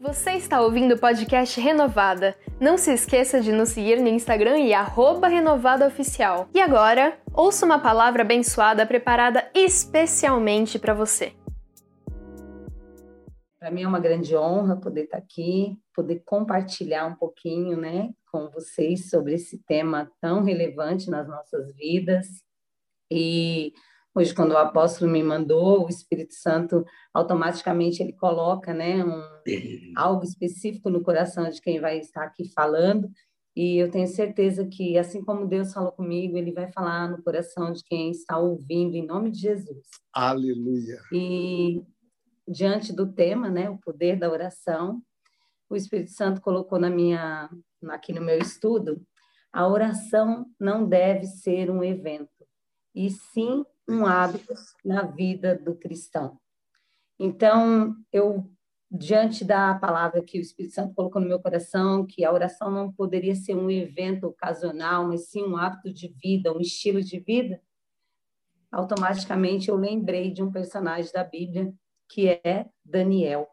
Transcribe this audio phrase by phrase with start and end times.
[0.00, 2.36] Você está ouvindo o podcast Renovada.
[2.60, 4.70] Não se esqueça de nos seguir no Instagram e
[5.28, 6.48] renovadaoficial.
[6.54, 11.32] E agora, ouça uma palavra abençoada preparada especialmente para você.
[13.58, 18.48] Para mim é uma grande honra poder estar aqui, poder compartilhar um pouquinho, né, com
[18.50, 22.44] vocês sobre esse tema tão relevante nas nossas vidas.
[23.10, 23.72] E
[24.18, 29.22] Hoje, quando o apóstolo me mandou, o Espírito Santo automaticamente ele coloca, né, um,
[29.96, 33.08] algo específico no coração de quem vai estar aqui falando.
[33.54, 37.70] E eu tenho certeza que, assim como Deus falou comigo, Ele vai falar no coração
[37.72, 39.86] de quem está ouvindo, em nome de Jesus.
[40.12, 40.98] Aleluia.
[41.12, 41.80] E
[42.48, 45.00] diante do tema, né, o poder da oração,
[45.70, 47.48] o Espírito Santo colocou na minha,
[47.90, 49.00] aqui no meu estudo,
[49.52, 52.44] a oração não deve ser um evento,
[52.92, 54.52] e sim um hábito
[54.84, 56.38] na vida do cristão.
[57.18, 58.48] Então, eu,
[58.90, 62.92] diante da palavra que o Espírito Santo colocou no meu coração, que a oração não
[62.92, 67.60] poderia ser um evento ocasional, mas sim um hábito de vida, um estilo de vida,
[68.70, 71.72] automaticamente eu lembrei de um personagem da Bíblia,
[72.08, 73.48] que é Daniel.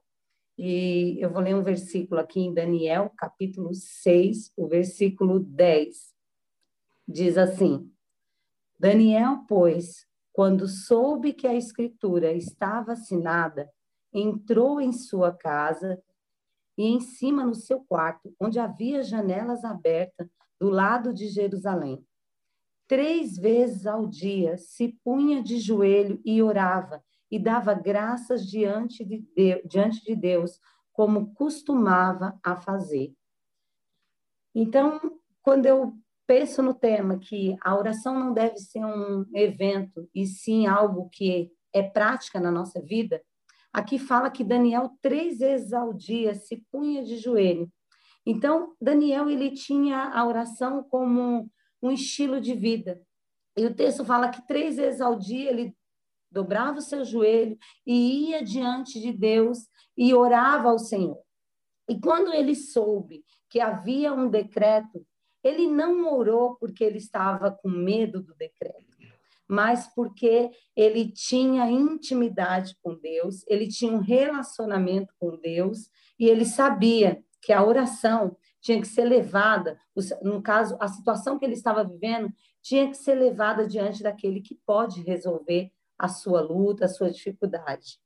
[0.58, 6.14] E eu vou ler um versículo aqui em Daniel, capítulo 6, o versículo 10.
[7.08, 7.92] Diz assim:
[8.80, 13.72] Daniel, pois, quando soube que a escritura estava assinada,
[14.12, 15.98] entrou em sua casa
[16.78, 20.28] e em cima no seu quarto, onde havia janelas abertas
[20.60, 22.06] do lado de Jerusalém.
[22.86, 29.20] Três vezes ao dia se punha de joelho e orava e dava graças diante de
[29.34, 30.60] Deus, diante de Deus
[30.92, 33.16] como costumava a fazer.
[34.54, 35.00] Então,
[35.42, 35.98] quando eu
[36.28, 41.52] penso no tema que a oração não deve ser um evento, e sim algo que
[41.74, 43.22] é prática na nossa vida,
[43.72, 47.72] aqui fala que Daniel três vezes ao dia se punha de joelho.
[48.26, 51.50] Então, Daniel ele tinha a oração como
[51.82, 53.02] um estilo de vida.
[53.58, 55.76] E o texto fala que três vezes ao dia ele
[56.32, 59.60] dobrava o seu joelho e ia diante de Deus
[59.96, 61.22] e orava ao Senhor.
[61.88, 65.06] E quando ele soube que havia um decreto
[65.46, 68.98] ele não orou porque ele estava com medo do decreto,
[69.48, 75.88] mas porque ele tinha intimidade com Deus, ele tinha um relacionamento com Deus
[76.20, 79.78] e ele sabia que a oração tinha que ser levada,
[80.24, 84.60] no caso, a situação que ele estava vivendo tinha que ser levada diante daquele que
[84.66, 88.00] pode resolver a sua luta, a sua dificuldade.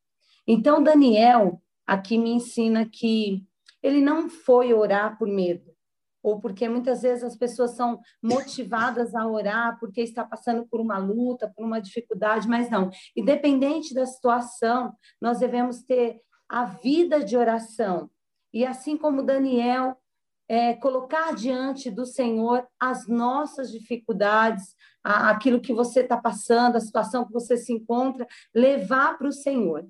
[0.45, 3.47] Então, Daniel aqui me ensina que
[3.81, 5.68] ele não foi orar por medo,
[6.21, 10.97] ou porque muitas vezes as pessoas são motivadas a orar porque está passando por uma
[10.97, 12.89] luta, por uma dificuldade, mas não.
[13.15, 18.09] Independente da situação, nós devemos ter a vida de oração.
[18.51, 19.95] E assim como Daniel,
[20.47, 26.81] é, colocar diante do Senhor as nossas dificuldades, a, aquilo que você está passando, a
[26.81, 29.87] situação que você se encontra, levar para o Senhor.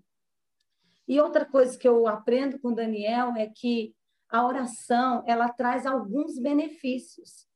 [1.07, 3.96] E outra coisa que eu aprendo com Daniel é que
[4.29, 7.47] a oração ela traz alguns benefícios.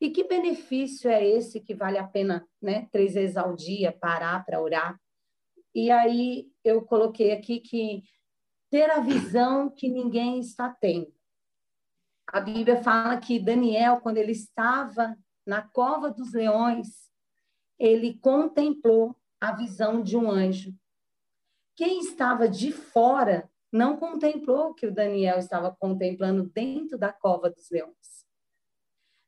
[0.00, 4.44] E que benefício é esse que vale a pena, né, três vezes ao dia parar
[4.44, 4.98] para orar?
[5.74, 8.04] E aí eu coloquei aqui que
[8.70, 11.12] ter a visão que ninguém está tendo.
[12.26, 15.16] A Bíblia fala que Daniel, quando ele estava
[15.46, 17.10] na cova dos leões,
[17.78, 20.74] ele contemplou a visão de um anjo.
[21.74, 27.50] Quem estava de fora não contemplou o que o Daniel estava contemplando dentro da cova
[27.50, 28.26] dos leões.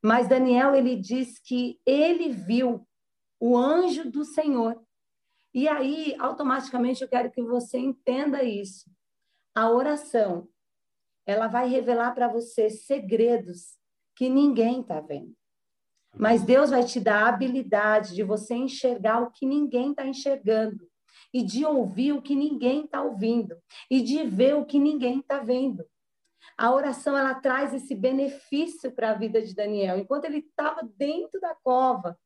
[0.03, 2.87] Mas Daniel ele diz que ele viu
[3.39, 4.83] o anjo do Senhor.
[5.53, 8.91] E aí, automaticamente eu quero que você entenda isso.
[9.55, 10.49] A oração,
[11.27, 13.79] ela vai revelar para você segredos
[14.15, 15.37] que ninguém está vendo.
[16.17, 20.90] Mas Deus vai te dar a habilidade de você enxergar o que ninguém está enxergando
[21.33, 23.57] e de ouvir o que ninguém está ouvindo
[23.91, 25.85] e de ver o que ninguém está vendo.
[26.56, 29.99] A oração ela traz esse benefício para a vida de Daniel.
[29.99, 32.19] Enquanto ele estava dentro da cova,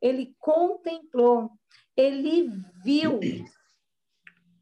[0.00, 1.50] ele contemplou,
[1.96, 2.48] ele
[2.82, 3.20] viu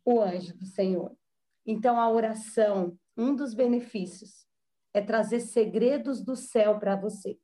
[0.05, 1.17] o anjo do Senhor.
[1.65, 4.47] Então a oração, um dos benefícios
[4.93, 7.39] é trazer segredos do céu para você.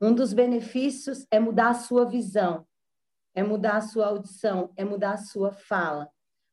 [0.00, 2.66] Um dos benefícios é mudar a sua visão
[3.36, 6.08] é mudar a sua audição, é mudar a sua fala.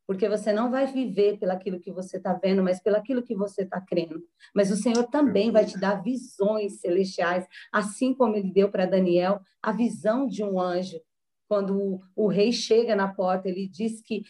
[0.05, 3.79] Porque você não vai viver pelaquilo que você está vendo, mas pelaquilo que você está
[3.79, 4.21] crendo.
[4.53, 9.39] Mas o Senhor também vai te dar visões celestiais, assim como ele deu para Daniel
[9.61, 10.99] a visão de um anjo.
[11.47, 14.23] Quando o, o rei chega na porta, ele diz que,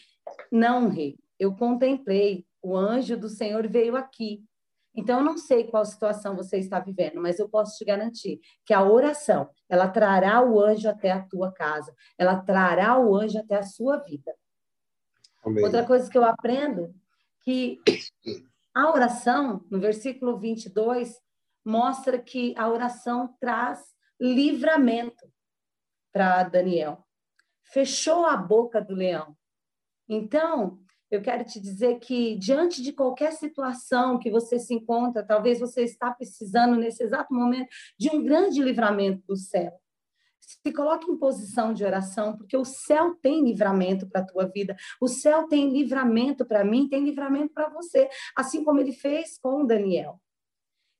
[0.50, 4.44] não, rei, eu contemplei O anjo do Senhor veio aqui.
[4.94, 8.72] Então, eu não sei qual situação você está vivendo, mas eu posso te garantir que
[8.72, 13.56] a oração, ela trará o anjo até a tua casa, ela trará o anjo até
[13.56, 14.32] a sua vida.
[15.44, 15.64] Amém.
[15.64, 16.94] Outra coisa que eu aprendo,
[17.42, 17.80] que
[18.74, 21.20] a oração, no versículo 22,
[21.64, 23.82] mostra que a oração traz
[24.20, 25.26] livramento
[26.12, 27.04] para Daniel.
[27.64, 29.36] Fechou a boca do leão.
[30.08, 30.78] Então,
[31.10, 35.82] eu quero te dizer que, diante de qualquer situação que você se encontra, talvez você
[35.82, 37.68] está precisando, nesse exato momento,
[37.98, 39.72] de um grande livramento do céu.
[40.40, 44.76] Se coloque em posição de oração, porque o céu tem livramento para a tua vida.
[45.00, 49.64] O céu tem livramento para mim, tem livramento para você, assim como ele fez com
[49.64, 50.20] Daniel.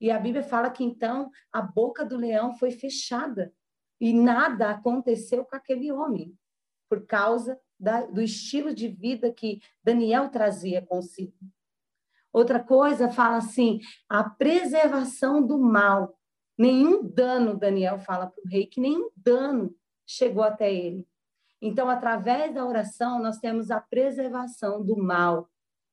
[0.00, 3.52] E a Bíblia fala que então a boca do leão foi fechada
[4.00, 6.36] e nada aconteceu com aquele homem,
[6.88, 11.34] por causa da, do estilo de vida que Daniel trazia consigo.
[12.32, 13.78] Outra coisa fala assim:
[14.08, 16.18] a preservação do mal.
[16.56, 19.74] Nenhum dano, Daniel fala para o rei, que nenhum dano
[20.06, 21.06] chegou até ele.
[21.60, 25.50] Então, através da oração, nós temos a preservação do mal,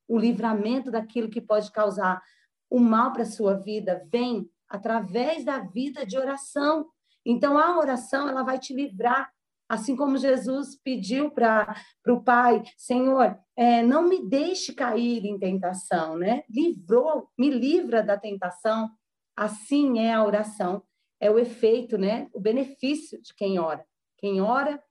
[0.08, 2.22] o livramento daquilo que pode causar
[2.70, 6.88] o mal para a sua vida, vem através da vida de oração.
[7.26, 9.32] Então, a oração, ela vai te livrar
[9.72, 11.74] Assim como Jesus pediu para
[12.06, 16.44] o Pai, Senhor, é, não me deixe cair em tentação, né?
[16.50, 18.92] Livrou, me livra da tentação.
[19.34, 20.84] Assim é a oração,
[21.22, 22.28] é o efeito, né?
[22.34, 23.86] O benefício de quem ora.
[24.18, 24.84] Quem ora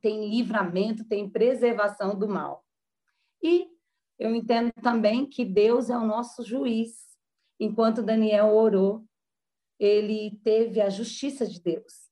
[0.00, 2.64] tem livramento, tem preservação do mal.
[3.40, 3.68] E
[4.18, 7.16] eu entendo também que Deus é o nosso juiz.
[7.60, 9.04] Enquanto Daniel orou,
[9.78, 12.05] ele teve a justiça de Deus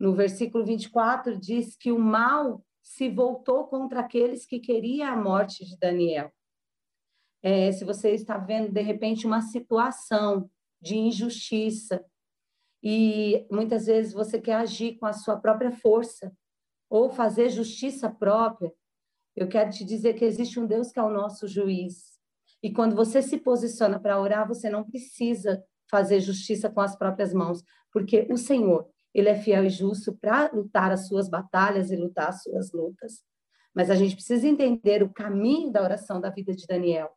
[0.00, 5.64] no versículo 24, diz que o mal se voltou contra aqueles que queriam a morte
[5.64, 6.32] de Daniel.
[7.42, 10.50] É, se você está vendo, de repente, uma situação
[10.80, 12.02] de injustiça,
[12.82, 16.32] e muitas vezes você quer agir com a sua própria força,
[16.88, 18.72] ou fazer justiça própria,
[19.36, 22.18] eu quero te dizer que existe um Deus que é o nosso juiz.
[22.62, 27.32] E quando você se posiciona para orar, você não precisa fazer justiça com as próprias
[27.32, 27.62] mãos,
[27.92, 32.28] porque o Senhor, ele é fiel e justo para lutar as suas batalhas e lutar
[32.28, 33.24] as suas lutas.
[33.74, 37.10] Mas a gente precisa entender o caminho da oração da vida de Daniel.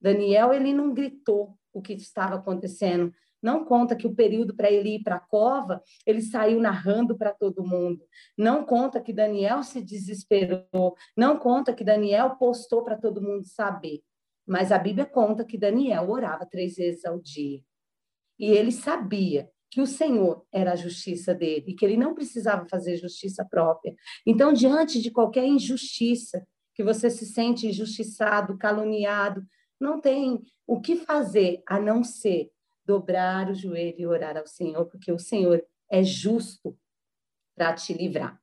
[0.00, 3.12] Daniel, ele não gritou o que estava acontecendo.
[3.42, 7.32] Não conta que o período para ele ir para a cova, ele saiu narrando para
[7.32, 8.02] todo mundo.
[8.36, 10.94] Não conta que Daniel se desesperou.
[11.16, 14.02] Não conta que Daniel postou para todo mundo saber.
[14.46, 17.62] Mas a Bíblia conta que Daniel orava três vezes ao dia.
[18.38, 22.66] E ele sabia que o Senhor era a justiça dele e que ele não precisava
[22.68, 23.94] fazer justiça própria.
[24.26, 26.44] Então, diante de qualquer injustiça,
[26.74, 29.46] que você se sente injustiçado, caluniado,
[29.78, 32.50] não tem o que fazer a não ser
[32.84, 36.76] dobrar o joelho e orar ao Senhor, porque o Senhor é justo
[37.54, 38.40] para te livrar.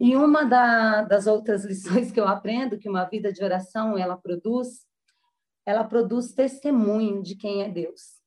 [0.00, 4.16] E uma da, das outras lições que eu aprendo que uma vida de oração ela
[4.16, 4.86] produz,
[5.64, 8.23] ela produz testemunho de quem é Deus.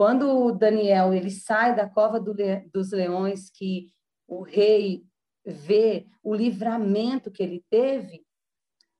[0.00, 3.92] Quando o Daniel ele sai da cova do le, dos leões, que
[4.26, 5.04] o rei
[5.44, 8.24] vê o livramento que ele teve,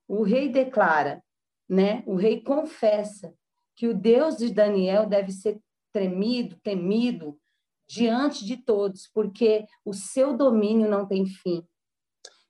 [0.06, 1.24] o rei declara,
[1.66, 2.04] né?
[2.06, 3.34] O rei confessa
[3.74, 5.58] que o Deus de Daniel deve ser
[5.90, 7.40] tremido, temido
[7.88, 11.66] diante de todos, porque o seu domínio não tem fim.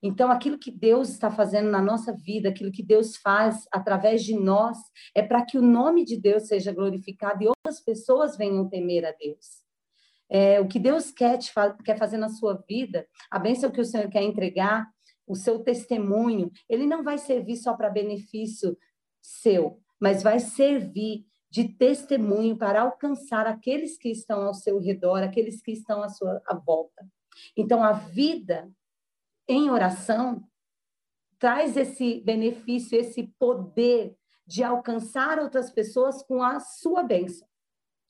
[0.03, 4.35] Então, aquilo que Deus está fazendo na nossa vida, aquilo que Deus faz através de
[4.35, 4.79] nós,
[5.15, 9.13] é para que o nome de Deus seja glorificado e outras pessoas venham temer a
[9.13, 9.61] Deus.
[10.31, 11.53] É, o que Deus quer, te,
[11.85, 14.89] quer fazer na sua vida, a bênção que o Senhor quer entregar,
[15.27, 18.77] o seu testemunho, ele não vai servir só para benefício
[19.21, 25.61] seu, mas vai servir de testemunho para alcançar aqueles que estão ao seu redor, aqueles
[25.61, 27.07] que estão à sua à volta.
[27.57, 28.71] Então, a vida
[29.51, 30.43] em oração
[31.39, 34.15] traz esse benefício, esse poder
[34.47, 37.49] de alcançar outras pessoas com a sua bênção.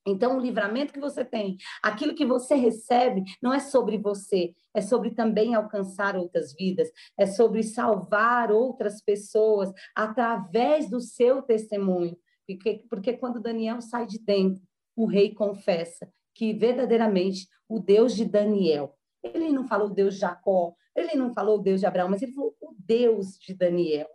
[0.07, 4.81] Então, o livramento que você tem, aquilo que você recebe, não é sobre você, é
[4.81, 12.17] sobre também alcançar outras vidas, é sobre salvar outras pessoas através do seu testemunho.
[12.47, 14.63] Porque, porque quando Daniel sai de dentro,
[14.97, 20.75] o rei confessa que verdadeiramente o Deus de Daniel, ele não falou Deus de Jacó,
[20.95, 24.09] ele não falou o Deus de Abraão, mas ele falou o Deus de Daniel.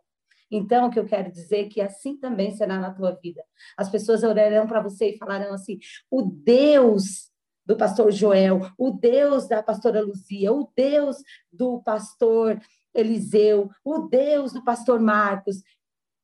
[0.51, 3.43] Então, o que eu quero dizer é que assim também será na tua vida.
[3.75, 7.31] As pessoas orarão para você e falarão assim: o Deus
[7.65, 11.17] do pastor Joel, o Deus da pastora Luzia, o Deus
[11.51, 12.62] do pastor
[12.93, 15.62] Eliseu, o Deus do pastor Marcos.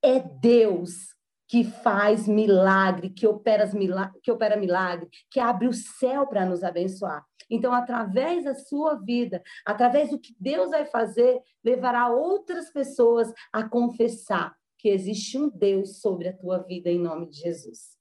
[0.03, 1.15] é Deus
[1.51, 6.63] que faz milagre, que opera, milagre, que opera milagre, que abre o céu para nos
[6.63, 7.25] abençoar.
[7.49, 13.67] Então, através da sua vida, através do que Deus vai fazer, levará outras pessoas a
[13.67, 17.97] confessar que existe um Deus sobre a tua vida em nome de Jesus.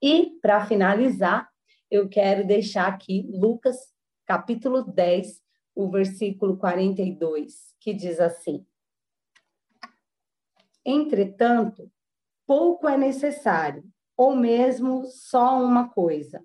[0.00, 1.50] E, para finalizar,
[1.90, 3.76] eu quero deixar aqui Lucas,
[4.24, 5.42] capítulo 10,
[5.74, 8.64] o versículo 42, que diz assim:
[10.84, 11.90] Entretanto,
[12.46, 13.84] pouco é necessário,
[14.16, 16.44] ou mesmo só uma coisa.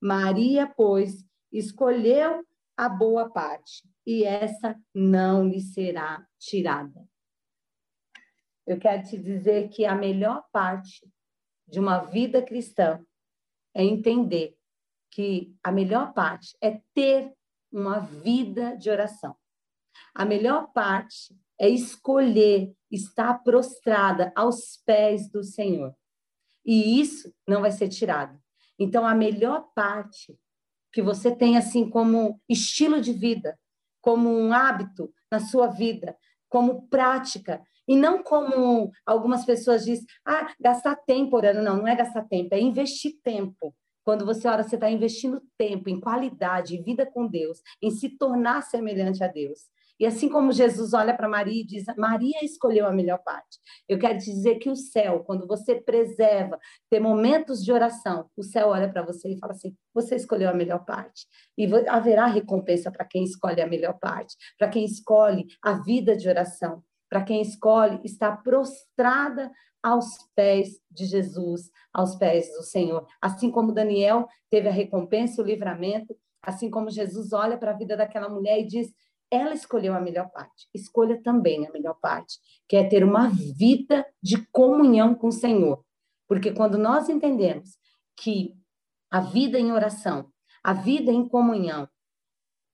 [0.00, 2.44] Maria, pois, escolheu
[2.76, 7.06] a boa parte, e essa não lhe será tirada.
[8.66, 11.08] Eu quero te dizer que a melhor parte
[11.68, 13.04] de uma vida cristã
[13.74, 14.56] é entender
[15.10, 17.32] que a melhor parte é ter
[17.70, 19.36] uma vida de oração.
[20.14, 25.94] A melhor parte é escolher estar prostrada aos pés do Senhor.
[26.64, 28.38] E isso não vai ser tirado.
[28.78, 30.38] Então, a melhor parte
[30.92, 33.58] que você tem, assim, como estilo de vida,
[34.00, 36.16] como um hábito na sua vida,
[36.48, 41.62] como prática, e não como algumas pessoas dizem, ah, gastar tempo orando.
[41.62, 43.74] Não, não é gastar tempo, é investir tempo.
[44.04, 48.10] Quando você ora, você está investindo tempo em qualidade, em vida com Deus, em se
[48.10, 49.60] tornar semelhante a Deus.
[50.02, 53.60] E assim como Jesus olha para Maria e diz, Maria escolheu a melhor parte.
[53.88, 56.58] Eu quero te dizer que o céu, quando você preserva,
[56.90, 60.54] ter momentos de oração, o céu olha para você e fala assim: você escolheu a
[60.54, 61.24] melhor parte.
[61.56, 66.28] E haverá recompensa para quem escolhe a melhor parte, para quem escolhe a vida de
[66.28, 73.06] oração, para quem escolhe estar prostrada aos pés de Jesus, aos pés do Senhor.
[73.20, 77.76] Assim como Daniel teve a recompensa e o livramento, assim como Jesus olha para a
[77.76, 78.92] vida daquela mulher e diz:
[79.32, 80.68] ela escolheu a melhor parte.
[80.74, 85.82] Escolha também a melhor parte, que é ter uma vida de comunhão com o Senhor.
[86.28, 87.78] Porque quando nós entendemos
[88.14, 88.54] que
[89.10, 90.30] a vida em oração,
[90.62, 91.88] a vida em comunhão,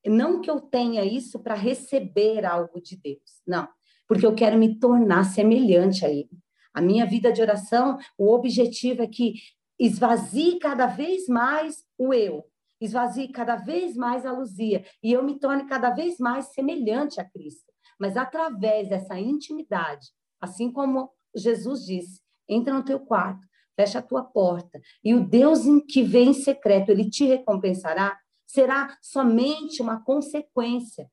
[0.04, 3.68] não que eu tenha isso para receber algo de Deus, não,
[4.08, 6.30] porque eu quero me tornar semelhante a Ele.
[6.74, 9.34] A minha vida de oração, o objetivo é que
[9.78, 12.44] esvazie cada vez mais o eu,
[12.80, 17.24] esvazie cada vez mais a Luzia e eu me torne cada vez mais semelhante a
[17.24, 17.72] Cristo.
[17.98, 20.08] Mas através dessa intimidade,
[20.40, 25.60] assim como Jesus disse, entra no teu quarto, fecha a tua porta e o Deus
[25.88, 28.16] que vem em secreto, ele te recompensará,
[28.46, 31.10] será somente uma consequência.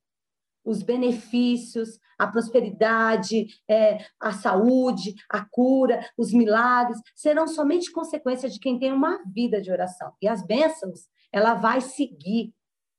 [0.63, 8.59] Os benefícios, a prosperidade, é, a saúde, a cura, os milagres, serão somente consequência de
[8.59, 10.13] quem tem uma vida de oração.
[10.19, 12.53] E as bênçãos ela vai seguir.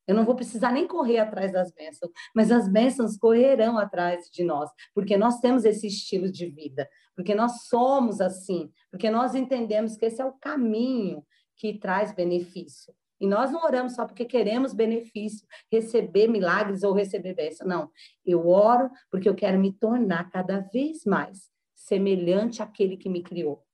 [0.06, 4.44] Eu não vou precisar nem correr atrás das bênçãos, mas as bênçãos correrão atrás de
[4.44, 9.96] nós, porque nós temos esse estilo de vida, porque nós somos assim, porque nós entendemos
[9.96, 11.24] que esse é o caminho
[11.56, 12.94] que traz benefício.
[13.18, 17.66] E nós não oramos só porque queremos benefício, receber milagres ou receber bênção.
[17.66, 17.90] Não.
[18.24, 23.65] Eu oro porque eu quero me tornar cada vez mais semelhante àquele que me criou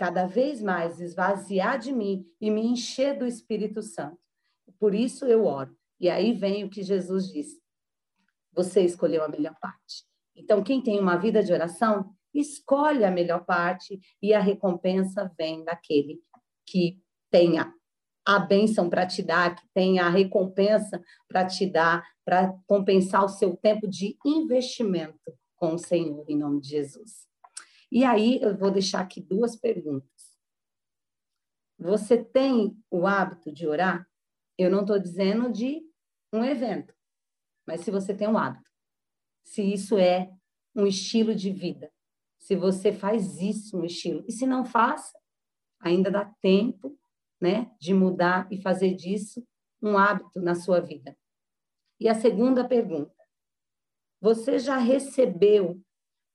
[0.00, 4.16] cada vez mais esvaziar de mim e me encher do Espírito Santo.
[4.78, 5.76] Por isso eu oro.
[6.00, 7.60] E aí vem o que Jesus disse:
[8.50, 10.06] você escolheu a melhor parte.
[10.34, 15.62] Então, quem tem uma vida de oração, escolhe a melhor parte e a recompensa vem
[15.64, 16.18] daquele
[16.64, 16.98] que
[17.30, 17.70] tenha
[18.24, 23.28] a bênção para te dar, que tenha a recompensa para te dar, para compensar o
[23.28, 27.29] seu tempo de investimento com o Senhor, em nome de Jesus.
[27.90, 30.38] E aí eu vou deixar aqui duas perguntas.
[31.78, 34.08] Você tem o hábito de orar?
[34.56, 35.82] Eu não estou dizendo de
[36.32, 36.94] um evento,
[37.66, 38.70] mas se você tem um hábito,
[39.42, 40.30] se isso é
[40.76, 41.90] um estilo de vida,
[42.38, 45.18] se você faz isso um estilo, e se não faça,
[45.80, 46.98] ainda dá tempo,
[47.40, 49.42] né, de mudar e fazer disso
[49.82, 51.16] um hábito na sua vida.
[51.98, 53.14] E a segunda pergunta:
[54.20, 55.82] você já recebeu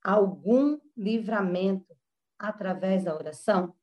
[0.06, 1.96] algum livramento
[2.38, 3.74] através da oração?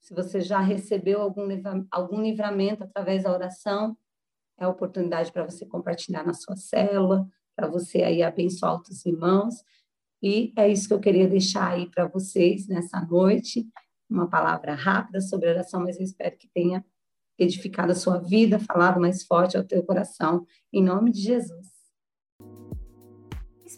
[0.00, 1.46] Se você já recebeu algum,
[1.90, 3.96] algum livramento através da oração,
[4.58, 9.56] é a oportunidade para você compartilhar na sua célula, para você aí abençoar outros irmãos.
[10.22, 13.68] E é isso que eu queria deixar aí para vocês nessa noite.
[14.08, 16.84] Uma palavra rápida sobre oração, mas eu espero que tenha
[17.38, 21.73] edificado a sua vida, falado mais forte ao teu coração, em nome de Jesus.